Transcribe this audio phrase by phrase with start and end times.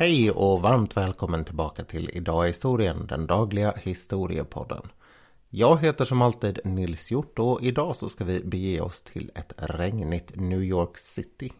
[0.00, 4.82] Hej och varmt välkommen tillbaka till Idag i historien, den dagliga historiepodden.
[5.48, 9.52] Jag heter som alltid Nils Hjort och idag så ska vi bege oss till ett
[9.56, 11.52] regnigt New York City.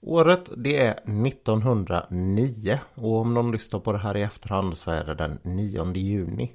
[0.00, 5.04] Året det är 1909 och om någon lyssnar på det här i efterhand så är
[5.04, 6.52] det den 9 juni.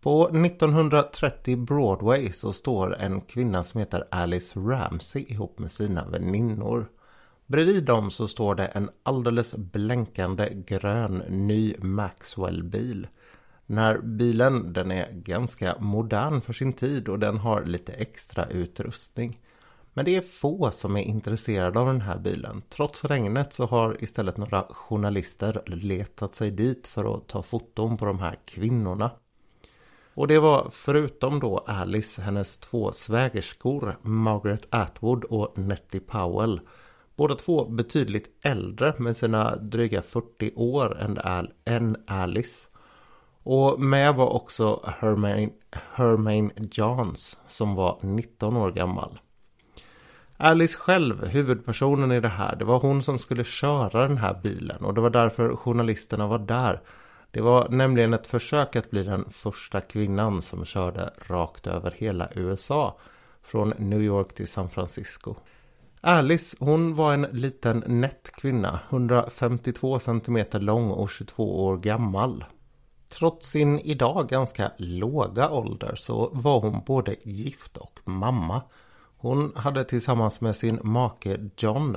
[0.00, 6.88] På 1930 Broadway så står en kvinna som heter Alice Ramsey ihop med sina väninnor.
[7.54, 13.06] Bredvid dem så står det en alldeles blänkande grön ny Maxwell-bil.
[13.66, 18.46] Den här bilen den är ganska modern för sin tid och den har lite extra
[18.46, 19.40] utrustning.
[19.92, 22.62] Men det är få som är intresserade av den här bilen.
[22.68, 28.04] Trots regnet så har istället några journalister letat sig dit för att ta foton på
[28.04, 29.10] de här kvinnorna.
[30.14, 36.60] Och det var förutom då Alice, hennes två svägerskor, Margaret Atwood och Nettie Powell.
[37.16, 41.16] Båda två betydligt äldre med sina dryga 40 år
[41.64, 42.68] än Alice.
[43.42, 45.52] Och med var också Hermaine,
[45.92, 49.18] Hermaine Johns som var 19 år gammal.
[50.36, 54.84] Alice själv, huvudpersonen i det här, det var hon som skulle köra den här bilen
[54.84, 56.80] och det var därför journalisterna var där.
[57.30, 62.28] Det var nämligen ett försök att bli den första kvinnan som körde rakt över hela
[62.34, 62.98] USA.
[63.42, 65.34] Från New York till San Francisco.
[66.06, 72.44] Alice, hon var en liten nätt kvinna, 152 cm lång och 22 år gammal.
[73.08, 78.62] Trots sin idag ganska låga ålder så var hon både gift och mamma.
[79.16, 81.96] Hon hade tillsammans med sin make John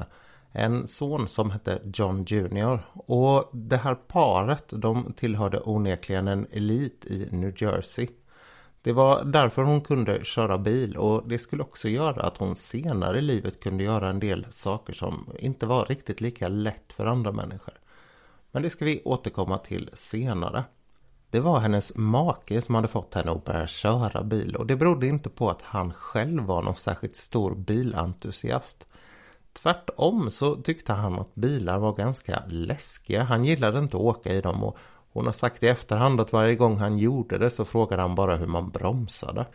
[0.51, 2.79] en son som hette John Jr.
[2.93, 8.07] Och det här paret de tillhörde onekligen en elit i New Jersey.
[8.81, 13.17] Det var därför hon kunde köra bil och det skulle också göra att hon senare
[13.17, 17.31] i livet kunde göra en del saker som inte var riktigt lika lätt för andra
[17.31, 17.73] människor.
[18.51, 20.63] Men det ska vi återkomma till senare.
[21.29, 25.07] Det var hennes make som hade fått henne att börja köra bil och det berodde
[25.07, 28.87] inte på att han själv var någon särskilt stor bilentusiast.
[29.53, 33.23] Tvärtom så tyckte han att bilar var ganska läskiga.
[33.23, 34.77] Han gillade inte att åka i dem och
[35.17, 38.35] hon har sagt i efterhand att varje gång han gjorde det så frågade han bara
[38.35, 39.45] hur man bromsade.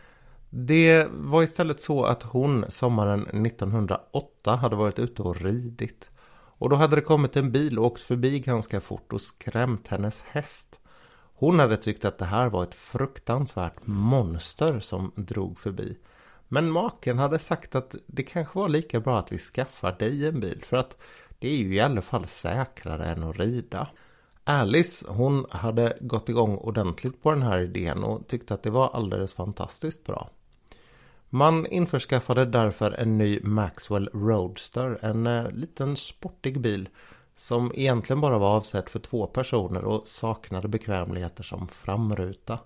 [0.49, 6.09] Det var istället så att hon sommaren 1908 hade varit ute och ridit.
[6.57, 10.21] Och då hade det kommit en bil och åkt förbi ganska fort och skrämt hennes
[10.21, 10.79] häst.
[11.35, 15.97] Hon hade tyckt att det här var ett fruktansvärt monster som drog förbi.
[16.47, 20.39] Men maken hade sagt att det kanske var lika bra att vi skaffar dig en
[20.39, 20.97] bil för att
[21.39, 23.87] det är ju i alla fall säkrare än att rida.
[24.43, 28.89] Alice hon hade gått igång ordentligt på den här idén och tyckte att det var
[28.93, 30.29] alldeles fantastiskt bra.
[31.29, 36.89] Man införskaffade därför en ny Maxwell Roadster, en eh, liten sportig bil
[37.35, 42.59] som egentligen bara var avsedd för två personer och saknade bekvämligheter som framruta.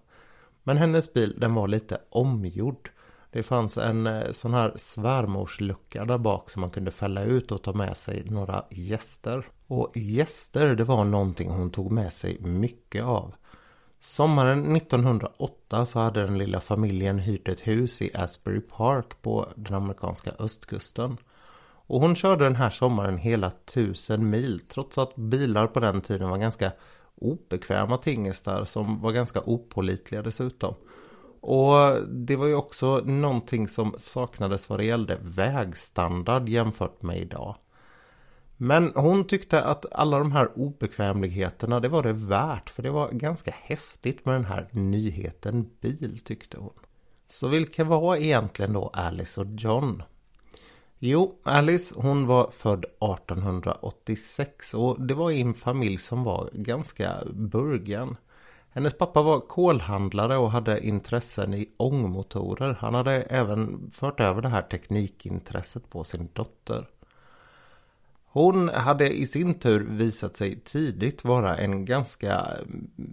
[0.63, 2.91] Men hennes bil den var lite omgjord.
[3.31, 7.63] Det fanns en eh, sån här svärmorslucka där bak som man kunde fälla ut och
[7.63, 9.45] ta med sig några gäster.
[9.67, 13.35] Och gäster det var någonting hon tog med sig mycket av.
[13.99, 19.73] Sommaren 1908 så hade den lilla familjen hyrt ett hus i Asbury Park på den
[19.73, 21.17] amerikanska östkusten.
[21.89, 26.29] Och hon körde den här sommaren hela tusen mil trots att bilar på den tiden
[26.29, 26.71] var ganska
[27.15, 30.75] obekväma tingestar som var ganska opolitliga dessutom.
[31.41, 37.55] Och det var ju också någonting som saknades vad det gällde vägstandard jämfört med idag.
[38.57, 43.11] Men hon tyckte att alla de här obekvämligheterna det var det värt för det var
[43.11, 46.73] ganska häftigt med den här nyheten bil tyckte hon.
[47.27, 50.03] Så vilka var egentligen då Alice och John?
[50.99, 57.13] Jo, Alice hon var född 1886 och det var i en familj som var ganska
[57.33, 58.15] burgen.
[58.69, 62.77] Hennes pappa var kolhandlare och hade intressen i ångmotorer.
[62.79, 66.87] Han hade även fört över det här teknikintresset på sin dotter.
[68.37, 72.47] Hon hade i sin tur visat sig tidigt vara en ganska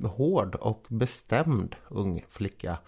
[0.03, 2.79] hård och bestämd ung flicka.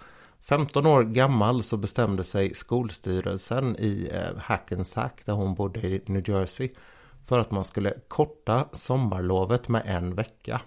[0.40, 6.30] 15 år gammal så bestämde sig skolstyrelsen i eh, Hackensack där hon bodde i New
[6.30, 6.70] Jersey
[7.26, 10.60] för att man skulle korta sommarlovet med en vecka.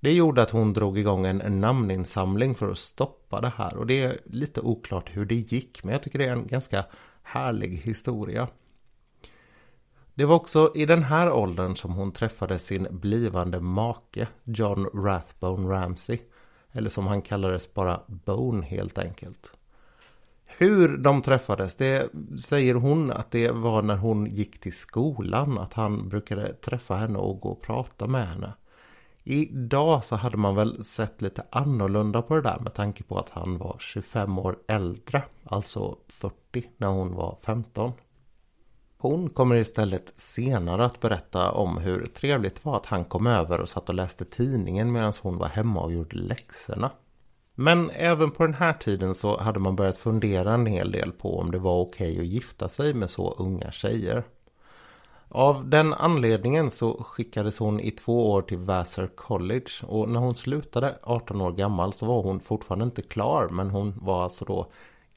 [0.00, 4.02] Det gjorde att hon drog igång en namninsamling för att stoppa det här och det
[4.02, 6.84] är lite oklart hur det gick men jag tycker det är en ganska
[7.22, 8.48] härlig historia.
[10.20, 15.68] Det var också i den här åldern som hon träffade sin blivande make John Rathbone
[15.68, 16.18] Ramsey.
[16.72, 19.58] Eller som han kallades bara Bone helt enkelt.
[20.46, 22.08] Hur de träffades, det
[22.40, 25.58] säger hon att det var när hon gick till skolan.
[25.58, 28.52] Att han brukade träffa henne och gå och prata med henne.
[29.24, 33.30] Idag så hade man väl sett lite annorlunda på det där med tanke på att
[33.30, 35.22] han var 25 år äldre.
[35.44, 37.92] Alltså 40 när hon var 15.
[39.02, 43.60] Hon kommer istället senare att berätta om hur trevligt det var att han kom över
[43.60, 46.90] och satt och läste tidningen medan hon var hemma och gjorde läxorna.
[47.54, 51.38] Men även på den här tiden så hade man börjat fundera en hel del på
[51.38, 54.24] om det var okej okay att gifta sig med så unga tjejer.
[55.28, 60.34] Av den anledningen så skickades hon i två år till Vassar College och när hon
[60.34, 64.66] slutade 18 år gammal så var hon fortfarande inte klar men hon var alltså då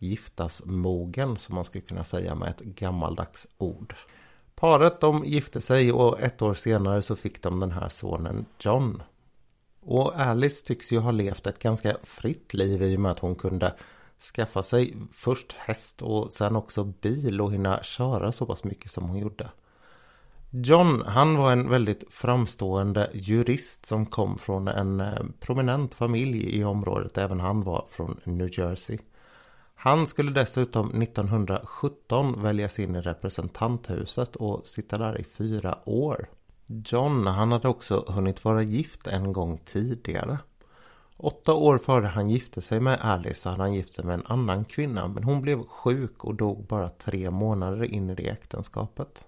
[0.03, 3.95] giftasmogen som man skulle kunna säga med ett gammaldags ord.
[4.55, 9.03] Paret de gifte sig och ett år senare så fick de den här sonen John.
[9.81, 13.35] Och Alice tycks ju ha levt ett ganska fritt liv i och med att hon
[13.35, 13.73] kunde
[14.35, 19.03] skaffa sig först häst och sen också bil och hinna köra så pass mycket som
[19.09, 19.49] hon gjorde.
[20.49, 26.63] John, han var en väldigt framstående jurist som kom från en eh, prominent familj i
[26.63, 27.17] området.
[27.17, 28.97] Även han var från New Jersey.
[29.83, 36.29] Han skulle dessutom 1917 väljas in i representanthuset och sitta där i fyra år.
[36.67, 40.37] John, han hade också hunnit vara gift en gång tidigare.
[41.17, 44.25] Åtta år före han gifte sig med Alice så hade han gift sig med en
[44.25, 49.27] annan kvinna men hon blev sjuk och dog bara tre månader in i det äktenskapet.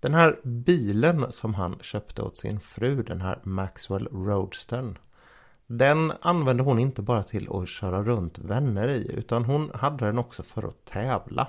[0.00, 4.98] Den här bilen som han köpte åt sin fru, den här Maxwell Roadstern.
[5.66, 10.18] Den använde hon inte bara till att köra runt vänner i utan hon hade den
[10.18, 11.48] också för att tävla.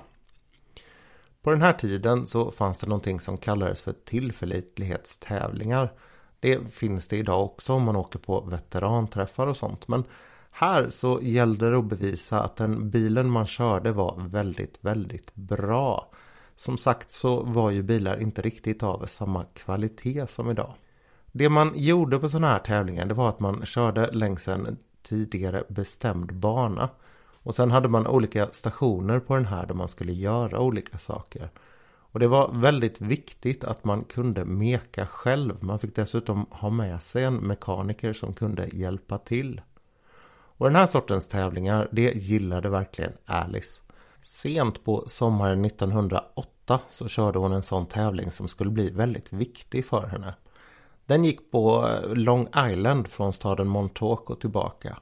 [1.42, 5.92] På den här tiden så fanns det någonting som kallades för tillförlitlighetstävlingar.
[6.40, 9.88] Det finns det idag också om man åker på veteranträffar och sånt.
[9.88, 10.04] Men
[10.50, 16.10] här så gällde det att bevisa att den bilen man körde var väldigt, väldigt bra.
[16.56, 20.74] Som sagt så var ju bilar inte riktigt av samma kvalitet som idag.
[21.32, 25.64] Det man gjorde på sådana här tävlingar det var att man körde längs en tidigare
[25.68, 26.88] bestämd bana.
[27.42, 31.50] Och sen hade man olika stationer på den här där man skulle göra olika saker.
[32.12, 35.64] Och det var väldigt viktigt att man kunde meka själv.
[35.64, 39.60] Man fick dessutom ha med sig en mekaniker som kunde hjälpa till.
[40.58, 43.82] Och den här sortens tävlingar, det gillade verkligen Alice.
[44.24, 49.84] Sent på sommaren 1908 så körde hon en sån tävling som skulle bli väldigt viktig
[49.84, 50.34] för henne.
[51.08, 54.96] Den gick på eh, Long Island från staden Montauk och tillbaka.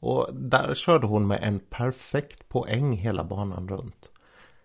[0.00, 4.10] Och där körde hon med en perfekt poäng hela banan runt.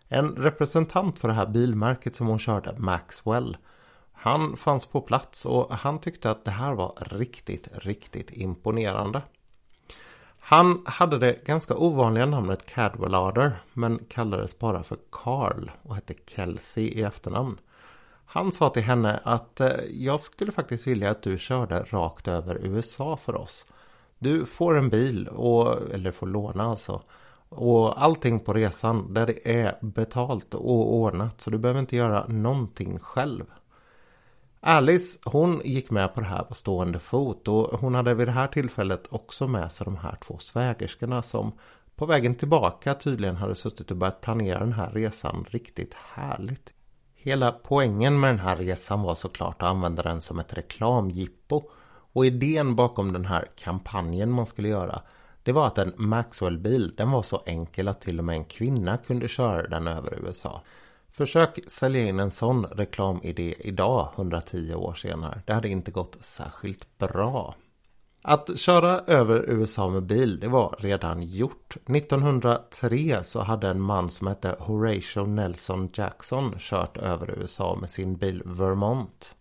[0.08, 3.58] En representant för det här bilmärket som hon körde, Maxwell,
[4.12, 9.22] han fanns på plats och han tyckte att det här var riktigt, riktigt imponerande.
[10.40, 16.88] Han hade det ganska ovanliga namnet Cadwallader men kallades bara för Carl och hette Kelsey
[16.88, 17.58] i efternamn.
[18.30, 22.60] Han sa till henne att eh, jag skulle faktiskt vilja att du körde rakt över
[22.62, 23.66] USA för oss.
[24.20, 27.02] Du får en bil, och, eller får låna alltså.
[27.50, 32.28] Och allting på resan där det är betalt och ordnat så du behöver inte göra
[32.28, 33.46] någonting själv.
[34.60, 38.32] Alice hon gick med på det här på stående fot och hon hade vid det
[38.32, 41.52] här tillfället också med sig de här två svägerskorna som
[41.96, 46.74] på vägen tillbaka tydligen hade suttit och börjat planera den här resan riktigt härligt.
[47.18, 51.64] Hela poängen med den här resan var såklart att använda den som ett reklamgippo
[52.14, 55.02] och idén bakom den här kampanjen man skulle göra
[55.48, 58.98] det var att en Maxwell-bil den var så enkel att till och med en kvinna
[58.98, 60.62] kunde köra den över USA.
[61.12, 65.42] Försök sälja in en sån reklamidé idag, 110 år senare.
[65.46, 67.56] Det hade inte gått särskilt bra.
[68.30, 71.78] Att köra över USA med bil, det var redan gjort.
[71.86, 78.16] 1903 så hade en man som hette Horatio Nelson Jackson kört över USA med sin
[78.18, 79.36] bil Vermont.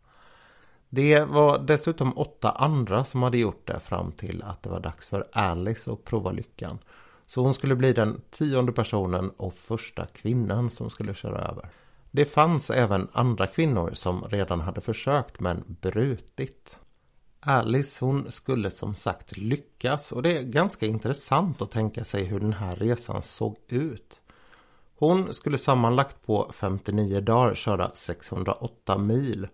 [0.88, 5.06] Det var dessutom åtta andra som hade gjort det fram till att det var dags
[5.06, 6.78] för Alice att prova lyckan.
[7.26, 11.68] Så hon skulle bli den tionde personen och första kvinnan som skulle köra över.
[12.10, 16.80] Det fanns även andra kvinnor som redan hade försökt men brutit.
[17.48, 22.40] Alice hon skulle som sagt lyckas och det är ganska intressant att tänka sig hur
[22.40, 24.22] den här resan såg ut.
[24.96, 29.48] Hon skulle sammanlagt på 59 dagar köra 608 mil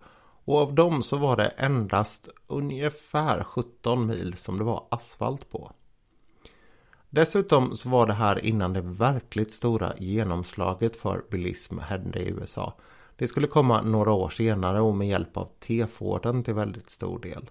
[0.45, 5.71] och av dem så var det endast ungefär 17 mil som det var asfalt på.
[7.09, 12.73] Dessutom så var det här innan det verkligt stora genomslaget för bilism hände i USA.
[13.15, 17.49] Det skulle komma några år senare och med hjälp av T-Forden till väldigt stor del.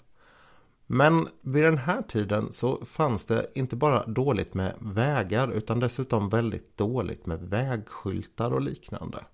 [0.86, 6.28] Men vid den här tiden så fanns det inte bara dåligt med vägar utan dessutom
[6.28, 9.24] väldigt dåligt med vägskyltar och liknande.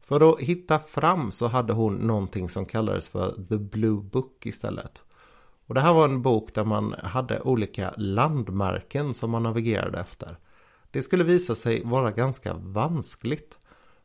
[0.00, 5.02] För att hitta fram så hade hon någonting som kallades för The Blue Book istället.
[5.66, 10.36] Och det här var en bok där man hade olika landmärken som man navigerade efter.
[10.90, 13.58] Det skulle visa sig vara ganska vanskligt.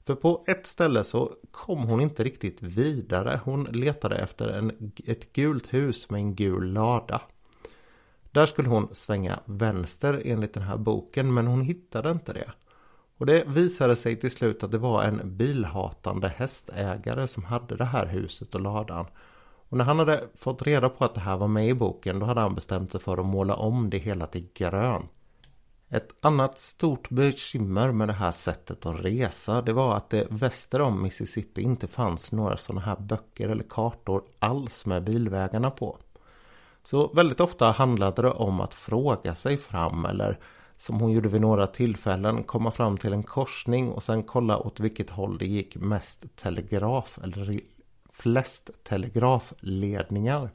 [0.10, 3.40] För på ett ställe så kom hon inte riktigt vidare.
[3.44, 7.22] Hon letade efter en, ett gult hus med en gul lada.
[8.32, 12.52] Där skulle hon svänga vänster enligt den här boken men hon hittade inte det.
[13.18, 17.86] Och det visade sig till slut att det var en bilhatande hästägare som hade det
[17.86, 19.06] här huset och ladan.
[19.70, 22.26] Och när han hade fått reda på att det här var med i boken då
[22.26, 25.12] hade han bestämt sig för att måla om det hela till grönt.
[25.92, 30.82] Ett annat stort bekymmer med det här sättet att resa det var att det väster
[30.82, 35.98] om Mississippi inte fanns några sådana här böcker eller kartor alls med bilvägarna på.
[36.84, 40.40] Så väldigt ofta handlade det om att fråga sig fram eller
[40.78, 44.80] som hon gjorde vid några tillfällen komma fram till en korsning och sen kolla åt
[44.80, 47.62] vilket håll det gick mest telegraf eller
[48.12, 50.50] flest telegrafledningar.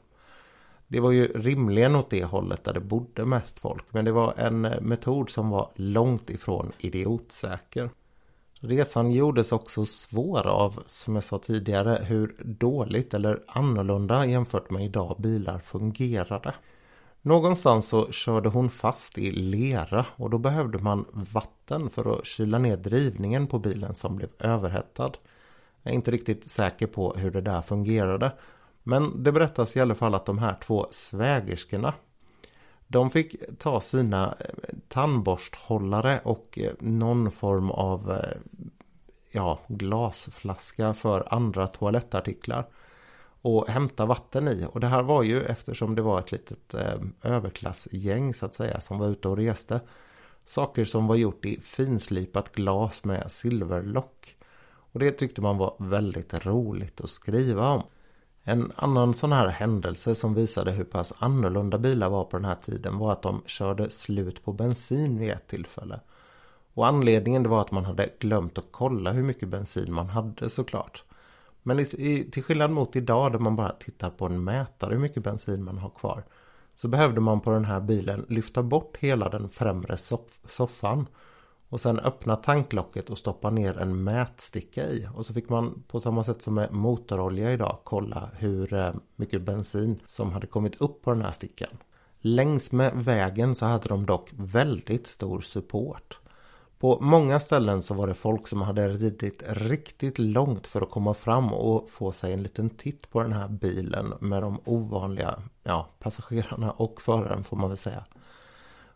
[0.87, 3.85] Det var ju rimligen åt det hållet där det bodde mest folk.
[3.89, 7.89] Men det var en metod som var långt ifrån idiotsäker.
[8.59, 14.85] Resan gjordes också svår av, som jag sa tidigare, hur dåligt eller annorlunda jämfört med
[14.85, 16.53] idag bilar fungerade.
[17.21, 22.59] Någonstans så körde hon fast i lera och då behövde man vatten för att kyla
[22.59, 25.11] ner drivningen på bilen som blev överhettad.
[25.83, 28.31] Jag är inte riktigt säker på hur det där fungerade.
[28.87, 31.93] Men det berättas i alla fall att de här två svägerskorna
[32.87, 38.37] de fick ta sina eh, tandborsthållare och eh, någon form av eh,
[39.31, 42.67] ja, glasflaska för andra toalettartiklar
[43.41, 44.67] och hämta vatten i.
[44.71, 46.75] Och det här var ju eftersom det var ett litet
[47.21, 49.79] överklassgäng så att säga som var ute och reste.
[50.43, 54.35] Saker som var gjort i finslipat glas med silverlock.
[54.91, 57.83] Och det tyckte man var väldigt roligt att skriva om.
[58.47, 62.55] En annan sån här händelse som visade hur pass annorlunda bilar var på den här
[62.55, 65.99] tiden var att de körde slut på bensin vid ett tillfälle.
[66.73, 71.03] Och anledningen var att man hade glömt att kolla hur mycket bensin man hade såklart.
[71.63, 75.23] Men i, till skillnad mot idag där man bara tittar på en mätare hur mycket
[75.23, 76.23] bensin man har kvar.
[76.75, 81.07] Så behövde man på den här bilen lyfta bort hela den främre soff soffan
[81.69, 85.07] och sen öppna tanklocket och stoppa ner en mätsticka i.
[85.15, 89.41] Och så fick man på samma sätt som med motorolja idag kolla hur eh, mycket
[89.41, 91.77] bensin som hade kommit upp på den här stickan.
[92.19, 96.19] Längs med vägen så hade de dock väldigt stor support.
[96.79, 101.13] På många ställen så var det folk som hade ridit riktigt långt för att komma
[101.13, 105.89] fram och få sig en liten titt på den här bilen med de ovanliga ja,
[105.99, 108.05] passagerarna och föraren får man väl säga.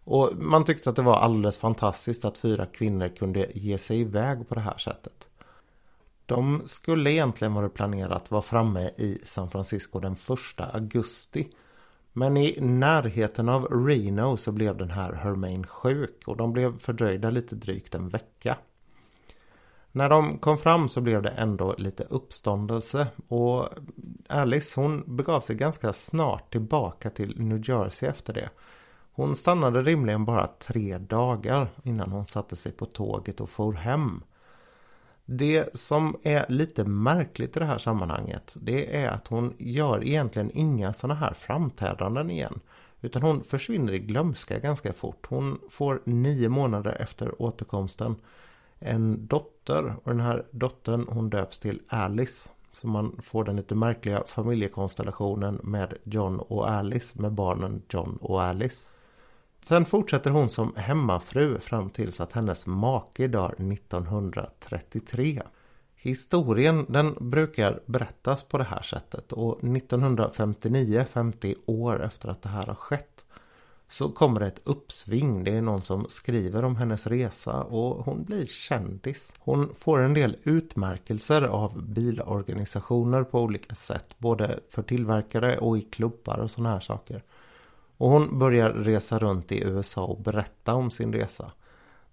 [0.09, 4.49] Och man tyckte att det var alldeles fantastiskt att fyra kvinnor kunde ge sig iväg
[4.49, 5.29] på det här sättet.
[6.25, 10.19] De skulle egentligen varit planerat att vara framme i San Francisco den 1
[10.57, 11.47] augusti.
[12.13, 17.29] Men i närheten av Reno så blev den här Hermaine sjuk och de blev fördröjda
[17.29, 18.57] lite drygt en vecka.
[19.91, 23.65] När de kom fram så blev det ändå lite uppståndelse och
[24.27, 28.49] Alice hon begav sig ganska snart tillbaka till New Jersey efter det.
[29.19, 34.23] Hon stannade rimligen bara tre dagar innan hon satte sig på tåget och for hem.
[35.25, 40.51] Det som är lite märkligt i det här sammanhanget det är att hon gör egentligen
[40.53, 42.59] inga sådana här framträdanden igen.
[43.01, 45.25] Utan hon försvinner i glömska ganska fort.
[45.29, 48.15] Hon får nio månader efter återkomsten
[48.79, 52.49] en dotter och den här dottern hon döps till Alice.
[52.71, 58.43] Så man får den lite märkliga familjekonstellationen med John och Alice med barnen John och
[58.43, 58.88] Alice.
[59.69, 65.41] Sen fortsätter hon som hemmafru fram tills att hennes make dör 1933.
[65.95, 72.49] Historien den brukar berättas på det här sättet och 1959, 50 år efter att det
[72.49, 73.25] här har skett
[73.89, 75.43] så kommer det ett uppsving.
[75.43, 79.33] Det är någon som skriver om hennes resa och hon blir kändis.
[79.39, 84.15] Hon får en del utmärkelser av bilorganisationer på olika sätt.
[84.17, 87.23] Både för tillverkare och i klubbar och sådana här saker.
[87.99, 91.51] Och hon börjar resa runt i USA och berätta om sin resa.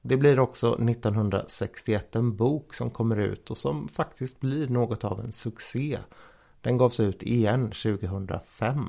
[0.03, 5.21] Det blir också 1961 en bok som kommer ut och som faktiskt blir något av
[5.21, 5.99] en succé.
[6.61, 8.89] Den gavs ut igen 2005.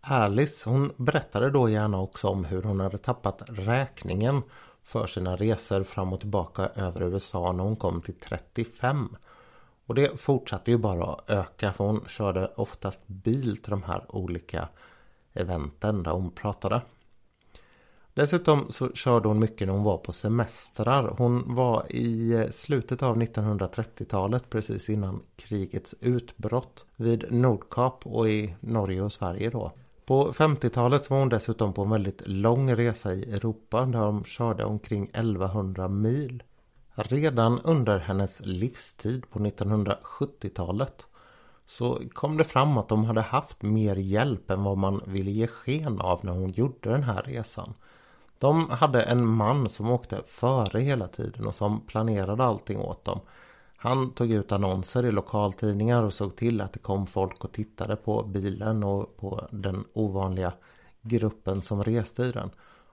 [0.00, 4.42] Alice hon berättade då gärna också om hur hon hade tappat räkningen
[4.82, 9.16] för sina resor fram och tillbaka över USA när hon kom till 35.
[9.86, 14.16] Och det fortsatte ju bara att öka för hon körde oftast bil till de här
[14.16, 14.68] olika
[15.34, 16.82] eventen där hon pratade.
[18.14, 21.14] Dessutom så körde hon mycket när hon var på semestrar.
[21.18, 28.54] Hon var i eh, slutet av 1930-talet precis innan krigets utbrott vid Nordkap och i
[28.60, 29.72] Norge och Sverige då.
[30.04, 34.64] På 50-talet var hon dessutom på en väldigt lång resa i Europa där de körde
[34.64, 36.42] omkring 1100 mil.
[36.94, 41.06] Redan under hennes livstid på 1970-talet
[41.72, 45.46] så kom det fram att de hade haft mer hjälp än vad man ville ge
[45.46, 47.74] sken av när hon gjorde den här resan.
[48.38, 53.20] De hade en man som åkte före hela tiden och som planerade allting åt dem.
[53.76, 57.96] Han tog ut annonser i lokaltidningar och såg till att det kom folk och tittade
[57.96, 60.52] på bilen och på den ovanliga
[61.02, 62.50] gruppen som reste i den.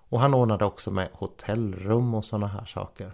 [0.10, 3.12] Och han ordnade också med hotellrum och sådana här saker.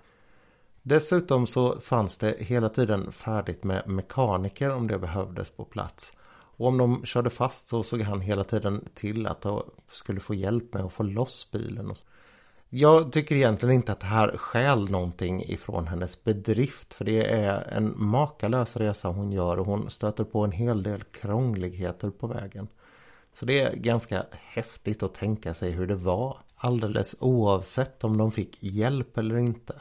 [0.88, 6.14] Dessutom så fanns det hela tiden färdigt med mekaniker om det behövdes på plats.
[6.58, 10.36] Och om de körde fast så såg han hela tiden till att de skulle få
[10.36, 11.96] hjälp med att få loss bilen.
[12.70, 16.94] Jag tycker egentligen inte att det här skäl någonting ifrån hennes bedrift.
[16.94, 21.04] För det är en makalös resa hon gör och hon stöter på en hel del
[21.04, 22.68] krångligheter på vägen.
[23.34, 26.38] Så det är ganska häftigt att tänka sig hur det var.
[26.56, 29.76] Alldeles oavsett om de fick hjälp eller inte.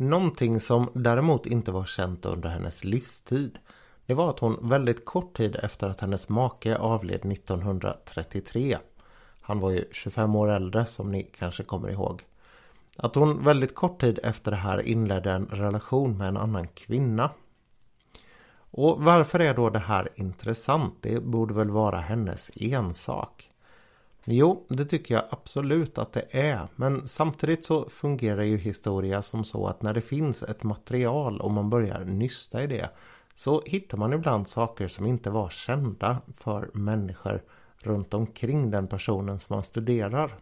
[0.00, 3.58] Någonting som däremot inte var känt under hennes livstid.
[4.06, 8.78] Det var att hon väldigt kort tid efter att hennes make avled 1933
[9.40, 12.22] han var ju 25 år äldre som ni kanske kommer ihåg.
[12.96, 17.30] Att hon väldigt kort tid efter det här inledde en relation med en annan kvinna.
[18.70, 20.94] Och varför är då det här intressant?
[21.00, 23.49] Det borde väl vara hennes ensak.
[24.24, 26.68] Jo, det tycker jag absolut att det är.
[26.76, 31.50] Men samtidigt så fungerar ju historia som så att när det finns ett material och
[31.50, 32.90] man börjar nysta i det
[33.34, 37.42] så hittar man ibland saker som inte var kända för människor
[37.78, 40.38] runt omkring den personen som man studerar.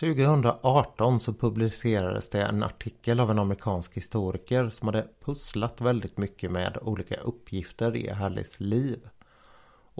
[0.00, 6.50] 2018 så publicerades det en artikel av en amerikansk historiker som hade pusslat väldigt mycket
[6.50, 9.08] med olika uppgifter i Hallis liv.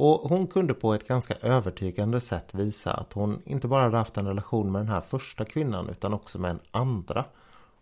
[0.03, 4.17] Och hon kunde på ett ganska övertygande sätt visa att hon inte bara hade haft
[4.17, 7.25] en relation med den här första kvinnan utan också med en andra.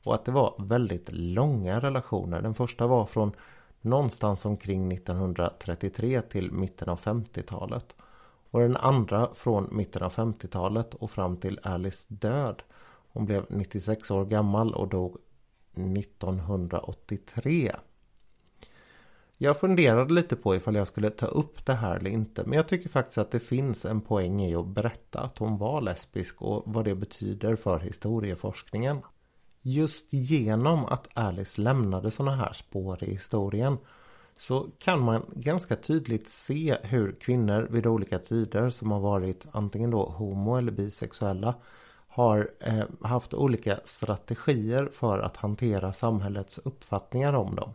[0.02, 2.42] Och att det var väldigt långa relationer.
[2.42, 3.32] Den första var från
[3.80, 7.96] någonstans omkring 1933 till mitten av 50-talet
[8.50, 12.62] och den andra från mitten av 50-talet och fram till Alice död.
[13.12, 15.16] Hon blev 96 år gammal och dog
[15.74, 17.72] 1983.
[19.40, 22.42] Jag funderade lite på ifall jag skulle ta upp det här eller inte.
[22.44, 25.80] Men jag tycker faktiskt att det finns en poäng i att berätta att hon var
[25.80, 28.98] lesbisk och vad det betyder för historieforskningen.
[29.62, 33.78] Just genom att Alice lämnade sådana här spår i historien
[34.36, 39.90] så kan man ganska tydligt se hur kvinnor vid olika tider som har varit antingen
[39.90, 41.54] då homo eller bisexuella
[42.08, 47.74] har eh, haft olika strategier för att hantera samhällets uppfattningar om dem.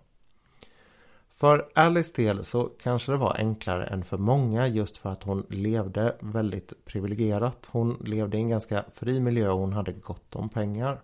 [1.43, 5.45] För Alice del så kanske det var enklare än för många just för att hon
[5.49, 7.69] levde väldigt privilegierat.
[7.71, 11.01] Hon levde i en ganska fri miljö och hon hade gott om pengar.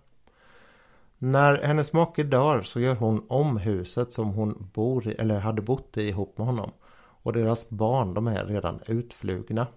[1.18, 5.62] När hennes make dör så gör hon om huset som hon bor i, eller hade
[5.62, 6.72] bott i ihop med honom.
[6.98, 9.68] Och deras barn de är redan utflugna.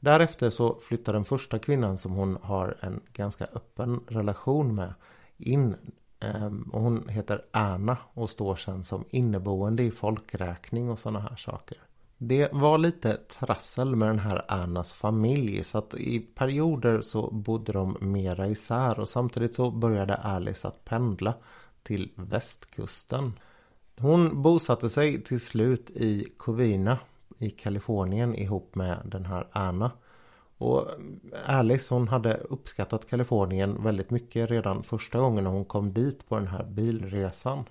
[0.00, 4.94] Därefter så flyttar den första kvinnan som hon har en ganska öppen relation med
[5.38, 5.76] in.
[6.20, 11.36] Ehm, och hon heter Anna och står sen som inneboende i folkräkning och sådana här
[11.36, 11.78] saker.
[12.18, 17.72] Det var lite trassel med den här Annas familj så att i perioder så bodde
[17.72, 21.34] de mera isär och samtidigt så började Alice att pendla
[21.82, 23.32] till västkusten.
[23.98, 26.98] Hon bosatte sig till slut i Covina
[27.38, 29.90] i Kalifornien ihop med den här Anna.
[30.60, 36.28] Och eh, Alice hon hade uppskattat Kalifornien väldigt mycket redan första gången hon kom dit
[36.28, 37.64] på den här bilresan.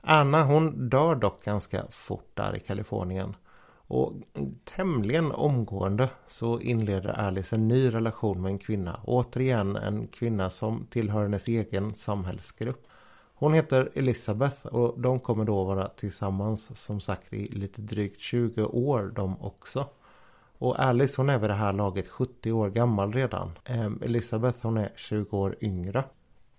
[0.00, 3.36] Anna hon dör dock ganska fort där i Kalifornien.
[3.86, 4.12] Och
[4.64, 9.00] tämligen omgående så inleder Alice en ny relation med en kvinna.
[9.04, 12.86] Återigen en kvinna som tillhör hennes egen samhällsgrupp.
[13.34, 18.64] Hon heter Elisabeth och de kommer då vara tillsammans som sagt i lite drygt 20
[18.64, 19.86] år de också.
[20.62, 23.58] Och Alice hon är vid det här laget 70 år gammal redan.
[24.02, 26.04] Elisabeth hon är 20 år yngre.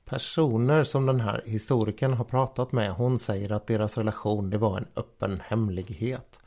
[0.05, 4.77] Personer som den här historikern har pratat med hon säger att deras relation det var
[4.77, 6.39] en öppen hemlighet.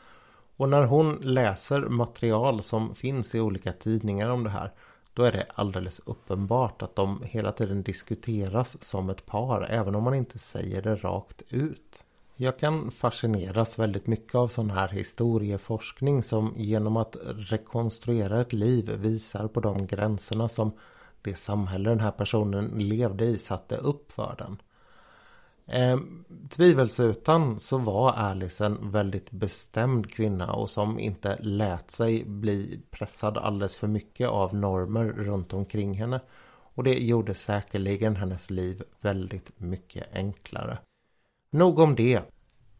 [0.57, 4.71] Och när hon läser material som finns i olika tidningar om det här
[5.14, 10.03] då är det alldeles uppenbart att de hela tiden diskuteras som ett par även om
[10.03, 12.06] man inte säger det rakt ut.
[12.38, 18.90] Jag kan fascineras väldigt mycket av sån här historieforskning som genom att rekonstruera ett liv
[18.90, 20.72] visar på de gränserna som
[21.22, 24.59] det samhälle den här personen levde i satte upp för den.
[25.66, 26.01] Eh,
[26.51, 33.38] tvivelsutan så var Alice en väldigt bestämd kvinna och som inte lät sig bli pressad
[33.38, 36.20] alldeles för mycket av normer runt omkring henne.
[36.75, 40.79] Och det gjorde säkerligen hennes liv väldigt mycket enklare.
[41.57, 42.21] Nog om det.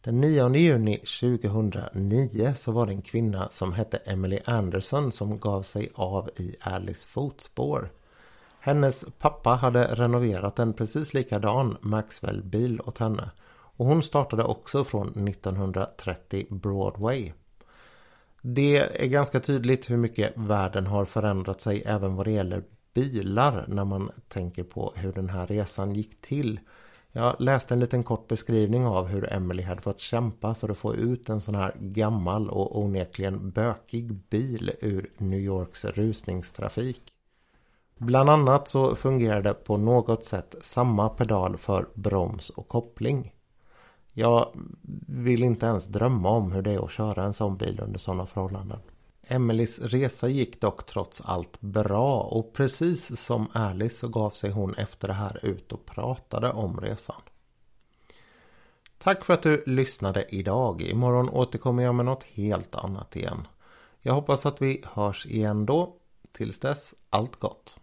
[0.01, 5.63] Den 9 juni 2009 så var det en kvinna som hette Emily Anderson som gav
[5.63, 7.91] sig av i Alice fotspår.
[8.61, 13.31] Hennes pappa hade renoverat en precis likadan Maxwell-bil åt henne.
[13.49, 17.33] Och hon startade också från 1930 Broadway.
[18.43, 22.63] Det är ganska tydligt hur mycket världen har förändrat sig även vad det gäller
[22.95, 26.61] bilar när man tänker på hur den här resan gick till.
[27.17, 30.95] Jag läste en liten kort beskrivning av hur Emily hade fått kämpa för att få
[30.95, 37.03] ut en sån här gammal och onekligen bökig bil ur New Yorks rusningstrafik.
[37.99, 43.35] Bland annat så fungerade på något sätt samma pedal för broms och koppling.
[44.13, 44.49] Jag
[45.07, 48.27] vill inte ens drömma om hur det är att köra en sån bil under sådana
[48.27, 48.81] förhållanden.
[49.29, 54.75] Emelies resa gick dock trots allt bra och precis som Alice så gav sig hon
[54.75, 57.21] efter det här ut och pratade om resan.
[58.99, 60.83] Tack för att du lyssnade idag.
[60.83, 63.49] Imorgon återkommer jag med något helt annat igen.
[64.01, 65.97] Jag hoppas att vi hörs igen då.
[66.33, 67.75] Tills dess, allt gott!